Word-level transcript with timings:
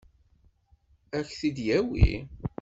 Ad 1.17 1.25
k-t-id-yawi? 1.27 2.11